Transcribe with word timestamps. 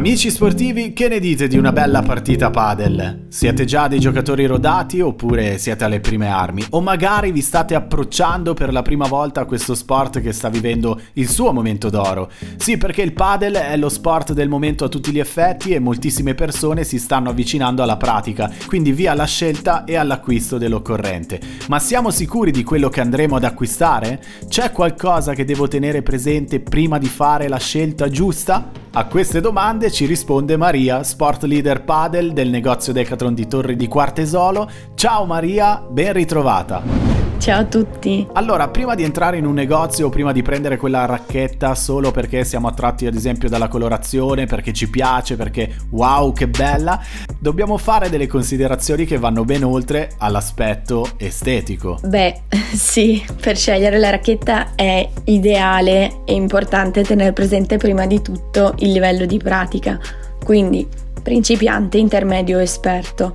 Amici 0.00 0.30
sportivi, 0.30 0.94
che 0.94 1.08
ne 1.08 1.20
dite 1.20 1.46
di 1.46 1.58
una 1.58 1.72
bella 1.72 2.00
partita 2.00 2.48
padel? 2.48 3.26
Siete 3.28 3.66
già 3.66 3.86
dei 3.86 4.00
giocatori 4.00 4.46
rodati 4.46 4.98
oppure 5.02 5.58
siete 5.58 5.84
alle 5.84 6.00
prime 6.00 6.28
armi? 6.28 6.64
O 6.70 6.80
magari 6.80 7.32
vi 7.32 7.42
state 7.42 7.74
approcciando 7.74 8.54
per 8.54 8.72
la 8.72 8.80
prima 8.80 9.06
volta 9.06 9.42
a 9.42 9.44
questo 9.44 9.74
sport 9.74 10.22
che 10.22 10.32
sta 10.32 10.48
vivendo 10.48 10.98
il 11.12 11.28
suo 11.28 11.52
momento 11.52 11.90
d'oro? 11.90 12.30
Sì, 12.56 12.78
perché 12.78 13.02
il 13.02 13.12
padel 13.12 13.56
è 13.56 13.76
lo 13.76 13.90
sport 13.90 14.32
del 14.32 14.48
momento 14.48 14.86
a 14.86 14.88
tutti 14.88 15.12
gli 15.12 15.18
effetti 15.18 15.74
e 15.74 15.80
moltissime 15.80 16.34
persone 16.34 16.82
si 16.82 16.98
stanno 16.98 17.28
avvicinando 17.28 17.82
alla 17.82 17.98
pratica, 17.98 18.50
quindi 18.68 18.92
via 18.92 19.12
alla 19.12 19.26
scelta 19.26 19.84
e 19.84 19.96
all'acquisto 19.96 20.56
dell'occorrente. 20.56 21.38
Ma 21.68 21.78
siamo 21.78 22.10
sicuri 22.10 22.52
di 22.52 22.64
quello 22.64 22.88
che 22.88 23.02
andremo 23.02 23.36
ad 23.36 23.44
acquistare? 23.44 24.22
C'è 24.48 24.72
qualcosa 24.72 25.34
che 25.34 25.44
devo 25.44 25.68
tenere 25.68 26.00
presente 26.00 26.58
prima 26.58 26.96
di 26.96 27.06
fare 27.06 27.48
la 27.48 27.58
scelta 27.58 28.08
giusta? 28.08 28.79
A 28.92 29.06
queste 29.06 29.40
domande 29.40 29.88
ci 29.92 30.04
risponde 30.04 30.56
Maria, 30.56 31.04
sport 31.04 31.44
leader 31.44 31.84
padel 31.84 32.32
del 32.32 32.48
negozio 32.48 32.92
Decathlon 32.92 33.34
di 33.34 33.46
Torri 33.46 33.76
di 33.76 33.86
Quartesolo. 33.86 34.68
Ciao 34.96 35.26
Maria, 35.26 35.80
ben 35.88 36.12
ritrovata. 36.12 37.09
Ciao 37.40 37.60
a 37.60 37.64
tutti. 37.64 38.26
Allora, 38.34 38.68
prima 38.68 38.94
di 38.94 39.02
entrare 39.02 39.38
in 39.38 39.46
un 39.46 39.54
negozio 39.54 40.08
o 40.08 40.10
prima 40.10 40.30
di 40.30 40.42
prendere 40.42 40.76
quella 40.76 41.06
racchetta 41.06 41.74
solo 41.74 42.10
perché 42.10 42.44
siamo 42.44 42.68
attratti 42.68 43.06
ad 43.06 43.14
esempio 43.14 43.48
dalla 43.48 43.66
colorazione, 43.66 44.44
perché 44.44 44.74
ci 44.74 44.90
piace, 44.90 45.36
perché 45.36 45.74
wow 45.88 46.34
che 46.34 46.48
bella, 46.48 47.00
dobbiamo 47.38 47.78
fare 47.78 48.10
delle 48.10 48.26
considerazioni 48.26 49.06
che 49.06 49.16
vanno 49.16 49.46
ben 49.46 49.64
oltre 49.64 50.10
all'aspetto 50.18 51.12
estetico. 51.16 51.98
Beh, 52.04 52.42
sì, 52.76 53.24
per 53.40 53.56
scegliere 53.56 53.96
la 53.98 54.10
racchetta 54.10 54.74
è 54.74 55.08
ideale 55.24 56.20
e 56.26 56.34
importante 56.34 57.04
tenere 57.04 57.32
presente 57.32 57.78
prima 57.78 58.06
di 58.06 58.20
tutto 58.20 58.74
il 58.80 58.92
livello 58.92 59.24
di 59.24 59.38
pratica, 59.38 59.98
quindi 60.44 60.86
principiante, 61.22 61.96
intermedio, 61.96 62.58
esperto. 62.58 63.34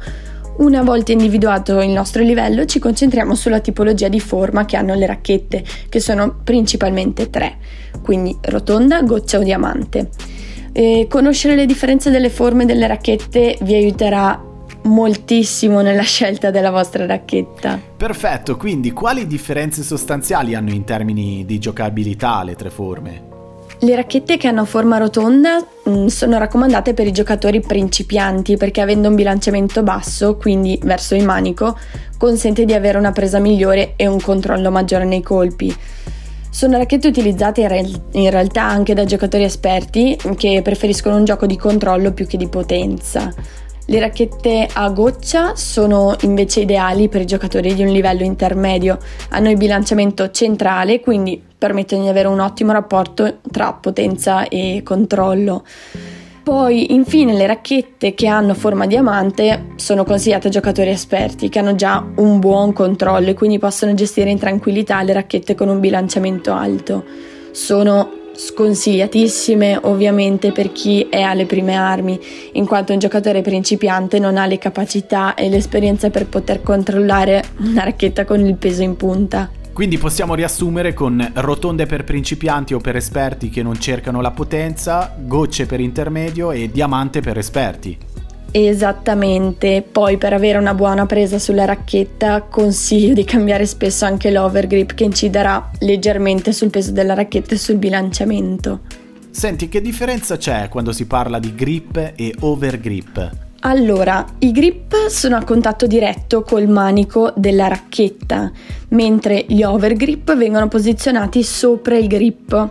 Una 0.57 0.83
volta 0.83 1.11
individuato 1.11 1.81
il 1.81 1.89
nostro 1.89 2.23
livello 2.23 2.63
ci 2.65 2.79
concentriamo 2.79 3.35
sulla 3.35 3.59
tipologia 3.59 4.07
di 4.07 4.21
forma 4.21 4.63
che 4.65 4.77
hanno 4.77 4.93
le 4.93 5.05
racchette, 5.05 5.63
che 5.89 5.99
sono 5.99 6.39
principalmente 6.43 7.29
tre, 7.29 7.57
quindi 8.01 8.35
rotonda, 8.41 9.01
goccia 9.01 9.37
o 9.37 9.43
diamante. 9.43 10.09
E 10.71 11.07
conoscere 11.09 11.55
le 11.55 11.65
differenze 11.65 12.09
delle 12.09 12.29
forme 12.29 12.65
delle 12.65 12.87
racchette 12.87 13.57
vi 13.61 13.73
aiuterà 13.73 14.41
moltissimo 14.83 15.81
nella 15.81 16.03
scelta 16.03 16.51
della 16.51 16.71
vostra 16.71 17.05
racchetta. 17.05 17.79
Perfetto, 17.97 18.55
quindi 18.55 18.91
quali 18.91 19.27
differenze 19.27 19.83
sostanziali 19.83 20.55
hanno 20.55 20.71
in 20.71 20.85
termini 20.85 21.43
di 21.45 21.59
giocabilità 21.59 22.43
le 22.43 22.55
tre 22.55 22.69
forme? 22.69 23.34
Le 23.85 23.95
racchette 23.95 24.37
che 24.37 24.47
hanno 24.47 24.65
forma 24.65 24.97
rotonda 24.97 25.63
mm, 25.87 26.07
sono 26.07 26.39
raccomandate 26.39 26.95
per 26.95 27.05
i 27.05 27.11
giocatori 27.11 27.61
principianti 27.61 28.57
perché 28.57 28.81
avendo 28.81 29.09
un 29.09 29.15
bilanciamento 29.15 29.83
basso, 29.83 30.37
quindi 30.37 30.79
verso 30.81 31.13
il 31.13 31.23
manico, 31.23 31.77
consente 32.17 32.65
di 32.65 32.73
avere 32.73 32.97
una 32.97 33.11
presa 33.11 33.37
migliore 33.37 33.93
e 33.95 34.07
un 34.07 34.19
controllo 34.19 34.71
maggiore 34.71 35.05
nei 35.05 35.21
colpi. 35.21 35.71
Sono 36.49 36.77
racchette 36.77 37.07
utilizzate 37.07 37.61
in, 37.61 38.01
in 38.23 38.31
realtà 38.31 38.63
anche 38.63 38.95
da 38.95 39.05
giocatori 39.05 39.43
esperti 39.43 40.17
che 40.35 40.61
preferiscono 40.63 41.17
un 41.17 41.25
gioco 41.25 41.45
di 41.45 41.55
controllo 41.55 42.11
più 42.11 42.25
che 42.25 42.37
di 42.37 42.47
potenza. 42.47 43.31
Le 43.87 43.99
racchette 43.99 44.67
a 44.73 44.89
goccia 44.89 45.55
sono 45.55 46.15
invece 46.21 46.61
ideali 46.61 47.07
per 47.07 47.21
i 47.21 47.27
giocatori 47.27 47.75
di 47.75 47.83
un 47.83 47.91
livello 47.91 48.23
intermedio, 48.23 48.97
hanno 49.29 49.51
il 49.51 49.57
bilanciamento 49.57 50.31
centrale, 50.31 51.01
quindi 51.01 51.39
permettono 51.65 52.03
di 52.03 52.09
avere 52.09 52.27
un 52.27 52.39
ottimo 52.39 52.71
rapporto 52.71 53.37
tra 53.49 53.73
potenza 53.73 54.47
e 54.47 54.81
controllo. 54.83 55.63
Poi, 56.43 56.93
infine, 56.93 57.33
le 57.33 57.47
racchette 57.47 58.13
che 58.13 58.27
hanno 58.27 58.53
forma 58.53 58.85
diamante 58.85 59.69
sono 59.77 60.03
consigliate 60.03 60.49
a 60.49 60.51
giocatori 60.51 60.91
esperti 60.91 61.49
che 61.49 61.57
hanno 61.57 61.73
già 61.73 62.05
un 62.17 62.39
buon 62.39 62.71
controllo 62.71 63.31
e 63.31 63.33
quindi 63.33 63.57
possono 63.57 63.95
gestire 63.95 64.29
in 64.29 64.37
tranquillità 64.37 65.01
le 65.01 65.13
racchette 65.13 65.55
con 65.55 65.69
un 65.69 65.79
bilanciamento 65.79 66.53
alto. 66.53 67.03
Sono 67.49 68.11
sconsigliatissime 68.35 69.79
ovviamente 69.83 70.51
per 70.51 70.71
chi 70.71 71.07
è 71.09 71.21
alle 71.21 71.47
prime 71.47 71.73
armi, 71.73 72.19
in 72.51 72.67
quanto 72.67 72.93
un 72.93 72.99
giocatore 72.99 73.41
principiante 73.41 74.19
non 74.19 74.37
ha 74.37 74.45
le 74.45 74.59
capacità 74.59 75.33
e 75.33 75.49
l'esperienza 75.49 76.11
per 76.11 76.27
poter 76.27 76.61
controllare 76.61 77.43
una 77.61 77.85
racchetta 77.85 78.23
con 78.23 78.45
il 78.45 78.55
peso 78.55 78.83
in 78.83 78.95
punta. 78.95 79.49
Quindi 79.75 79.97
possiamo 79.97 80.35
riassumere 80.35 80.93
con 80.93 81.33
rotonde 81.33 81.85
per 81.85 82.05
principianti 82.05 82.73
o 82.73 82.79
per 82.79 82.95
esperti 82.95 83.49
che 83.49 83.61
non 83.61 83.77
cercano 83.77 84.21
la 84.21 84.31
potenza, 84.31 85.13
gocce 85.19 85.65
per 85.65 85.81
intermedio 85.81 86.51
e 86.51 86.71
diamante 86.71 87.19
per 87.19 87.37
esperti. 87.37 87.97
Esattamente, 88.51 89.81
poi 89.81 90.15
per 90.15 90.31
avere 90.31 90.59
una 90.59 90.73
buona 90.73 91.05
presa 91.05 91.39
sulla 91.39 91.65
racchetta 91.65 92.43
consiglio 92.43 93.13
di 93.13 93.25
cambiare 93.25 93.65
spesso 93.65 94.05
anche 94.05 94.31
l'overgrip 94.31 94.93
che 94.93 95.03
inciderà 95.03 95.71
leggermente 95.79 96.53
sul 96.53 96.69
peso 96.69 96.93
della 96.93 97.13
racchetta 97.13 97.55
e 97.55 97.57
sul 97.57 97.75
bilanciamento. 97.75 98.79
Senti, 99.29 99.67
che 99.67 99.81
differenza 99.81 100.37
c'è 100.37 100.69
quando 100.69 100.93
si 100.93 101.05
parla 101.05 101.37
di 101.37 101.53
grip 101.53 102.13
e 102.15 102.33
overgrip? 102.39 103.44
Allora, 103.67 104.23
i 104.39 104.51
grip 104.51 105.07
sono 105.07 105.37
a 105.37 105.43
contatto 105.43 105.87
diretto 105.87 106.43
col 106.43 106.67
manico 106.67 107.33
della 107.35 107.67
racchetta, 107.67 108.51
mentre 108.89 109.43
gli 109.47 109.63
overgrip 109.63 110.35
vengono 110.35 110.67
posizionati 110.67 111.41
sopra 111.41 111.97
il 111.97 112.05
grip 112.05 112.69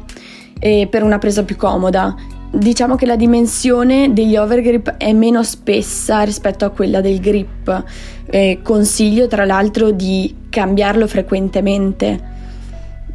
eh, 0.61 0.87
per 0.89 1.03
una 1.03 1.19
presa 1.19 1.43
più 1.43 1.57
comoda. 1.57 2.15
Diciamo 2.49 2.95
che 2.95 3.07
la 3.07 3.17
dimensione 3.17 4.13
degli 4.13 4.37
overgrip 4.37 4.91
è 4.91 5.13
meno 5.13 5.43
spessa 5.43 6.23
rispetto 6.23 6.65
a 6.65 6.71
quella 6.71 7.01
del 7.01 7.19
grip. 7.19 7.85
Eh, 8.27 8.61
consiglio 8.63 9.27
tra 9.27 9.45
l'altro 9.45 9.91
di 9.91 10.33
cambiarlo 10.49 11.09
frequentemente. 11.09 12.33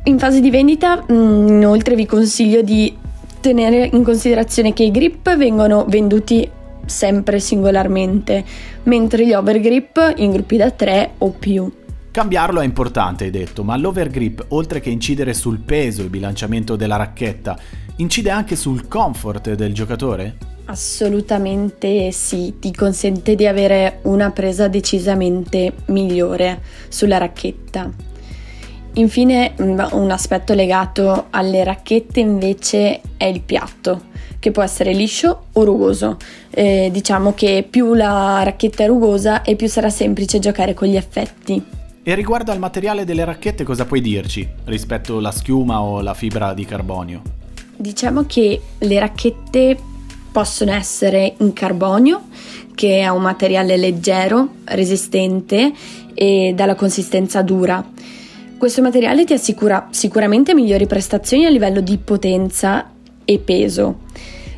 In 0.03 0.19
fase 0.19 0.41
di 0.41 0.49
vendita, 0.49 1.05
mm, 1.09 1.47
inoltre, 1.47 1.95
vi 1.95 2.05
consiglio 2.05 2.61
di 2.61 2.93
tenere 3.39 3.89
in 3.93 4.03
considerazione 4.03 4.73
che 4.73 4.83
i 4.83 4.91
grip 4.91 5.33
vengono 5.37 5.85
venduti 5.87 6.57
sempre 6.89 7.39
singolarmente, 7.39 8.43
mentre 8.83 9.25
gli 9.25 9.33
overgrip 9.33 10.13
in 10.17 10.31
gruppi 10.31 10.57
da 10.57 10.71
3 10.71 11.11
o 11.19 11.29
più. 11.31 11.71
Cambiarlo 12.11 12.59
è 12.59 12.65
importante, 12.65 13.25
hai 13.25 13.29
detto, 13.29 13.63
ma 13.63 13.77
l'overgrip, 13.77 14.45
oltre 14.49 14.79
che 14.79 14.89
incidere 14.89 15.33
sul 15.33 15.59
peso 15.59 16.01
e 16.01 16.07
bilanciamento 16.07 16.75
della 16.75 16.95
racchetta, 16.95 17.57
incide 17.97 18.31
anche 18.31 18.55
sul 18.55 18.87
comfort 18.87 19.53
del 19.53 19.73
giocatore? 19.73 20.35
Assolutamente 20.65 22.11
sì, 22.11 22.55
ti 22.59 22.73
consente 22.73 23.35
di 23.35 23.47
avere 23.47 23.99
una 24.03 24.31
presa 24.31 24.67
decisamente 24.67 25.73
migliore 25.85 26.61
sulla 26.89 27.17
racchetta. 27.17 28.08
Infine 28.93 29.53
un 29.57 30.09
aspetto 30.11 30.53
legato 30.53 31.27
alle 31.29 31.63
racchette 31.63 32.19
invece 32.19 33.01
è 33.15 33.25
il 33.25 33.41
piatto, 33.41 34.07
che 34.39 34.51
può 34.51 34.63
essere 34.63 34.93
liscio 34.93 35.45
o 35.53 35.63
rugoso. 35.63 36.17
Eh, 36.49 36.89
diciamo 36.91 37.33
che 37.33 37.65
più 37.69 37.93
la 37.93 38.41
racchetta 38.43 38.83
è 38.83 38.87
rugosa 38.87 39.41
e 39.43 39.55
più 39.55 39.67
sarà 39.67 39.89
semplice 39.89 40.39
giocare 40.39 40.73
con 40.73 40.87
gli 40.87 40.95
effetti. 40.97 41.63
E 42.01 42.15
riguardo 42.15 42.51
al 42.51 42.59
materiale 42.59 43.05
delle 43.05 43.23
racchette 43.23 43.63
cosa 43.63 43.85
puoi 43.85 44.01
dirci 44.01 44.47
rispetto 44.65 45.17
alla 45.17 45.31
schiuma 45.31 45.81
o 45.81 46.01
la 46.01 46.13
fibra 46.13 46.53
di 46.53 46.65
carbonio? 46.65 47.21
Diciamo 47.75 48.25
che 48.25 48.59
le 48.79 48.99
racchette 48.99 49.77
possono 50.31 50.71
essere 50.71 51.35
in 51.37 51.53
carbonio, 51.53 52.23
che 52.73 53.01
è 53.01 53.07
un 53.09 53.21
materiale 53.21 53.77
leggero, 53.77 54.55
resistente 54.65 55.71
e 56.13 56.53
dalla 56.55 56.75
consistenza 56.75 57.41
dura. 57.41 57.85
Questo 58.59 58.81
materiale 58.81 59.23
ti 59.23 59.31
assicura 59.31 59.87
sicuramente 59.89 60.53
migliori 60.53 60.85
prestazioni 60.85 61.45
a 61.45 61.49
livello 61.49 61.79
di 61.79 61.97
potenza 61.97 62.91
e 63.23 63.39
peso, 63.39 63.99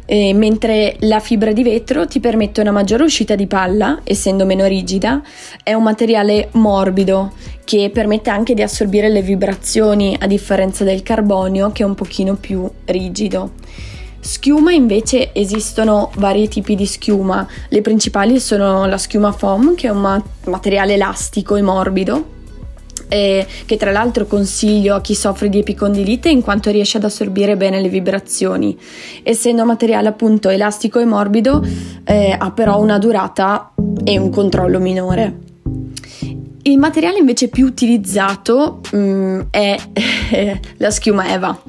eh, 0.07 0.33
mentre 0.33 0.95
la 1.01 1.19
fibra 1.19 1.51
di 1.51 1.61
vetro 1.61 2.07
ti 2.07 2.19
permette 2.19 2.61
una 2.61 2.71
maggiore 2.71 3.03
uscita 3.03 3.35
di 3.35 3.45
palla, 3.45 3.99
essendo 4.03 4.43
meno 4.43 4.65
rigida, 4.65 5.21
è 5.61 5.73
un 5.73 5.83
materiale 5.83 6.49
morbido 6.53 7.33
che 7.63 7.91
permette 7.93 8.31
anche 8.31 8.55
di 8.55 8.63
assorbire 8.63 9.07
le 9.07 9.21
vibrazioni 9.21 10.17
a 10.19 10.25
differenza 10.25 10.83
del 10.83 11.03
carbonio 11.03 11.71
che 11.71 11.83
è 11.83 11.85
un 11.85 11.93
pochino 11.93 12.37
più 12.37 12.67
rigido. 12.85 13.51
Schiuma 14.19 14.71
invece 14.71 15.31
esistono 15.31 16.09
vari 16.15 16.47
tipi 16.47 16.73
di 16.73 16.87
schiuma, 16.87 17.47
le 17.69 17.81
principali 17.81 18.39
sono 18.39 18.87
la 18.87 18.97
schiuma 18.97 19.31
foam 19.31 19.75
che 19.75 19.85
è 19.85 19.91
un 19.91 20.01
ma- 20.01 20.23
materiale 20.45 20.95
elastico 20.95 21.55
e 21.55 21.61
morbido 21.61 22.39
eh, 23.07 23.45
che 23.65 23.77
tra 23.77 23.91
l'altro 23.91 24.25
consiglio 24.25 24.95
a 24.95 25.01
chi 25.01 25.15
soffre 25.15 25.49
di 25.49 25.59
epicondilite 25.59 26.29
in 26.29 26.41
quanto 26.41 26.69
riesce 26.69 26.97
ad 26.97 27.03
assorbire 27.03 27.57
bene 27.57 27.81
le 27.81 27.89
vibrazioni. 27.89 28.77
Essendo 29.23 29.65
materiale 29.65 30.07
appunto 30.07 30.49
elastico 30.49 30.99
e 30.99 31.05
morbido, 31.05 31.65
eh, 32.03 32.35
ha 32.37 32.51
però 32.51 32.79
una 32.79 32.97
durata 32.97 33.73
e 34.03 34.17
un 34.17 34.29
controllo 34.29 34.79
minore. 34.79 35.49
Il 36.63 36.77
materiale 36.77 37.17
invece 37.17 37.47
più 37.47 37.65
utilizzato 37.65 38.81
um, 38.91 39.47
è 39.49 39.75
la 40.77 40.91
schiuma 40.91 41.33
Eva, 41.33 41.59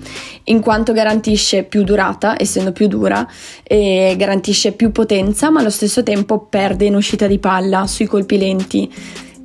in 0.45 0.61
quanto 0.61 0.93
garantisce 0.93 1.63
più 1.63 1.83
durata, 1.83 2.35
essendo 2.39 2.73
più 2.73 2.89
dura, 2.89 3.27
e 3.63 4.15
garantisce 4.19 4.73
più 4.73 4.93
potenza, 4.93 5.51
ma 5.51 5.61
allo 5.61 5.71
stesso 5.71 6.03
tempo 6.03 6.41
perde 6.41 6.85
in 6.85 6.95
uscita 6.95 7.27
di 7.27 7.39
palla 7.39 7.87
sui 7.87 8.05
colpi 8.05 8.37
lenti 8.37 8.93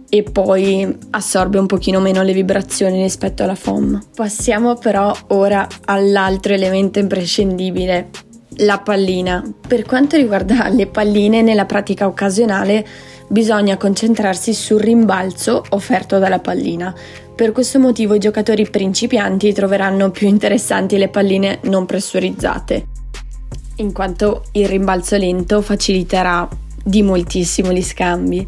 e 0.09 0.24
poi 0.24 0.98
assorbe 1.12 1.57
un 1.57 1.65
pochino 1.65 2.00
meno 2.00 2.24
le 2.24 2.33
vibrazioni 2.33 3.01
rispetto 3.01 3.44
alla 3.44 3.56
foam. 3.56 4.01
Passiamo 4.15 4.75
però 4.75 5.13
ora 5.27 5.68
all'altro 5.86 6.54
elemento 6.54 7.00
imprescindibile, 7.00 8.09
la 8.57 8.80
pallina. 8.80 9.44
Per 9.68 9.83
quanto 9.83 10.15
riguarda 10.15 10.69
le 10.69 10.88
palline 10.88 11.42
nella 11.42 11.65
pratica 11.65 12.07
occasionale, 12.07 12.86
bisogna 13.27 13.77
concentrarsi 13.77 14.54
sul 14.54 14.80
rimbalzo 14.80 15.63
offerto 15.69 16.18
dalla 16.19 16.39
pallina. 16.39 16.95
Per 17.36 17.51
questo 17.51 17.77
motivo 17.77 18.15
i 18.15 18.19
giocatori 18.19 18.68
principianti 18.68 19.54
troveranno 19.54 20.09
più 20.09 20.27
interessanti 20.27 20.98
le 20.98 21.09
palline 21.09 21.59
non 21.63 21.86
pressurizzate, 21.86 22.88
in 23.75 23.92
quanto 23.92 24.45
il 24.54 24.68
rimbalzo 24.68 25.18
lento 25.18 25.62
faciliterà 25.62 26.48
di 26.83 27.04
moltissimo 27.04 27.71
gli 27.71 27.83
scambi. 27.83 28.48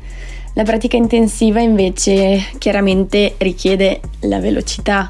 La 0.60 0.66
pratica 0.66 0.98
intensiva 0.98 1.62
invece 1.62 2.50
chiaramente 2.58 3.36
richiede 3.38 4.02
la 4.24 4.42
velocità, 4.42 5.10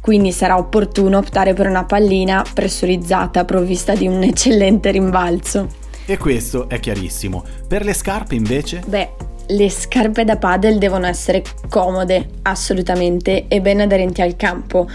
quindi 0.00 0.32
sarà 0.32 0.56
opportuno 0.56 1.18
optare 1.18 1.52
per 1.52 1.66
una 1.66 1.84
pallina 1.84 2.42
pressurizzata 2.54 3.44
provvista 3.44 3.94
di 3.94 4.06
un 4.06 4.22
eccellente 4.22 4.90
rimbalzo. 4.90 5.68
E 6.06 6.16
questo 6.16 6.70
è 6.70 6.80
chiarissimo. 6.80 7.44
Per 7.68 7.84
le 7.84 7.92
scarpe 7.92 8.34
invece? 8.34 8.82
Beh, 8.86 9.10
le 9.50 9.70
scarpe 9.70 10.24
da 10.24 10.36
paddle 10.36 10.78
devono 10.78 11.06
essere 11.06 11.42
comode, 11.68 12.28
assolutamente, 12.42 13.46
e 13.48 13.60
ben 13.60 13.80
aderenti 13.80 14.20
al 14.20 14.36
campo, 14.36 14.88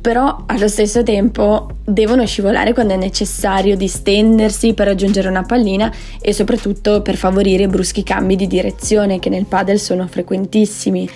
però 0.00 0.44
allo 0.46 0.68
stesso 0.68 1.02
tempo 1.02 1.76
devono 1.84 2.26
scivolare 2.26 2.72
quando 2.72 2.94
è 2.94 2.96
necessario 2.96 3.76
distendersi 3.76 4.74
per 4.74 4.86
raggiungere 4.86 5.28
una 5.28 5.44
pallina 5.44 5.92
e 6.20 6.32
soprattutto 6.32 7.02
per 7.02 7.16
favorire 7.16 7.68
bruschi 7.68 8.02
cambi 8.02 8.36
di 8.36 8.46
direzione 8.46 9.18
che 9.18 9.28
nel 9.28 9.44
paddle 9.44 9.78
sono 9.78 10.06
frequentissimi. 10.08 11.08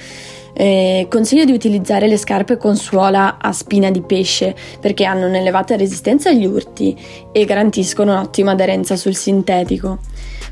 Eh, 0.56 1.08
consiglio 1.10 1.44
di 1.44 1.52
utilizzare 1.52 2.06
le 2.06 2.16
scarpe 2.16 2.56
con 2.56 2.76
suola 2.76 3.38
a 3.40 3.50
spina 3.50 3.90
di 3.90 4.02
pesce 4.02 4.54
perché 4.80 5.04
hanno 5.04 5.26
un'elevata 5.26 5.74
resistenza 5.74 6.28
agli 6.28 6.46
urti 6.46 6.96
e 7.32 7.44
garantiscono 7.44 8.12
un'ottima 8.12 8.52
aderenza 8.52 8.94
sul 8.94 9.16
sintetico. 9.16 9.98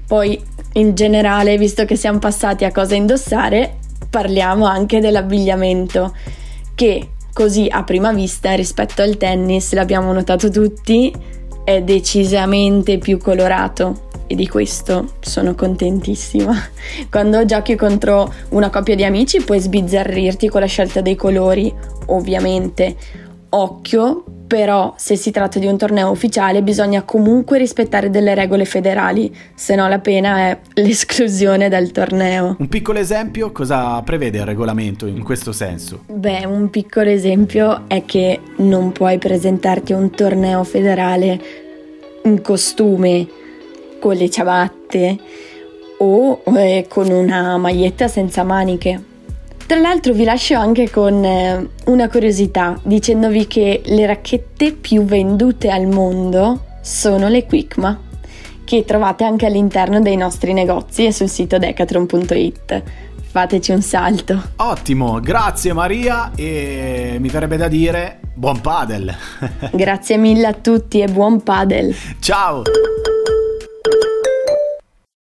Poi, 0.05 0.43
in 0.75 0.95
generale, 0.95 1.59
visto 1.59 1.85
che 1.85 1.97
siamo 1.97 2.19
passati 2.19 2.65
a 2.65 2.73
cosa 2.73 2.95
indossare, 2.95 3.79
parliamo 4.09 4.65
anche 4.65 5.01
dell'abbigliamento 5.01 6.15
che 6.75 7.09
così 7.33 7.67
a 7.71 7.83
prima 7.83 8.13
vista 8.13 8.53
rispetto 8.55 9.03
al 9.03 9.17
tennis, 9.17 9.73
l'abbiamo 9.73 10.13
notato 10.13 10.51
tutti, 10.51 11.13
è 11.65 11.83
decisamente 11.83 12.99
più 12.99 13.19
colorato 13.19 14.11
e 14.27 14.35
di 14.35 14.49
questo 14.49 15.15
sono 15.21 15.55
contentissima. 15.55 16.55
Quando 17.11 17.45
giochi 17.45 17.77
contro 17.77 18.33
una 18.51 18.71
coppia 18.71 18.95
di 18.95 19.05
amici 19.05 19.43
puoi 19.43 19.61
sbizzarrirti 19.61 20.49
con 20.49 20.61
la 20.61 20.67
scelta 20.67 21.01
dei 21.01 21.17
colori, 21.17 21.73
ovviamente. 22.07 22.97
Occhio, 23.55 24.25
però 24.47 24.95
se 24.97 25.17
si 25.17 25.31
tratta 25.31 25.59
di 25.59 25.67
un 25.67 25.77
torneo 25.77 26.11
ufficiale 26.11 26.63
bisogna 26.63 27.03
comunque 27.03 27.59
rispettare 27.59 28.11
delle 28.11 28.35
regole 28.35 28.65
federali, 28.65 29.35
se 29.55 29.75
no 29.75 29.89
la 29.89 29.99
pena 29.99 30.39
è 30.39 30.59
l'esclusione 30.75 31.69
dal 31.69 31.91
torneo. 31.91 32.57
Un 32.59 32.69
piccolo 32.69 32.99
esempio, 32.99 33.53
cosa 33.53 34.01
prevede 34.03 34.39
il 34.39 34.45
regolamento 34.45 35.07
in 35.07 35.23
questo 35.23 35.53
senso? 35.53 36.05
Beh, 36.07 36.45
un 36.47 36.71
piccolo 36.71 37.11
esempio 37.11 37.85
è 37.89 38.05
che 38.05 38.41
non 38.57 38.93
puoi 38.93 39.19
presentarti 39.19 39.93
a 39.93 39.97
un 39.97 40.11
torneo 40.11 40.65
federale 40.65 41.41
in 42.25 42.41
costume 42.41 43.27
con 44.01 44.15
le 44.15 44.31
ciabatte 44.31 45.19
o 45.99 46.43
eh, 46.57 46.87
con 46.89 47.09
una 47.11 47.57
maglietta 47.57 48.09
senza 48.09 48.43
maniche. 48.43 49.12
Tra 49.67 49.81
l'altro 49.81 50.13
vi 50.13 50.25
lascio 50.25 50.55
anche 50.57 50.91
con 50.91 51.25
eh, 51.25 51.69
una 51.87 52.09
curiosità 52.09 52.79
dicendovi 52.83 53.47
che 53.47 53.83
le 53.85 54.07
racchette 54.07 54.73
più 54.73 55.05
vendute 55.05 55.71
al 55.71 55.87
mondo 55.87 56.65
sono 56.83 57.29
le 57.29 57.47
Quickma, 57.47 57.99
che 58.65 58.85
trovate 58.85 59.25
anche 59.25 59.47
all'interno 59.47 60.01
dei 60.01 60.17
nostri 60.17 60.53
negozi 60.53 61.07
e 61.07 61.13
sul 61.13 61.29
sito 61.29 61.59
decathlon.it. 61.59 62.83
Fateci 63.33 63.73
un 63.73 63.81
salto. 63.81 64.43
Ottimo, 64.57 65.19
grazie 65.21 65.73
Maria 65.73 66.33
e 66.37 67.17
mi 67.19 67.29
verrebbe 67.29 67.57
da 67.57 67.69
dire 67.69 68.21
buon 68.35 68.61
padel. 68.61 69.15
grazie 69.73 70.19
mille 70.19 70.47
a 70.47 70.53
tutti 70.53 71.01
e 71.01 71.07
buon 71.07 71.43
padel. 71.43 71.95
Ciao. 72.21 72.63